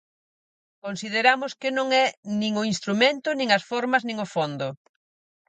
Consideramos 0.85 1.51
que 1.61 1.69
non 1.77 1.87
é 2.03 2.05
nin 2.39 2.53
o 2.61 2.67
instrumento 2.73 3.29
nin 3.39 3.49
as 3.57 3.63
formas 3.71 4.03
nin 4.07 4.17
o 4.25 4.27
fondo. 4.35 4.67